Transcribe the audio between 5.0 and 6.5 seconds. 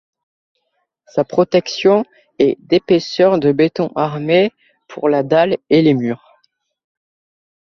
la dalle et les murs.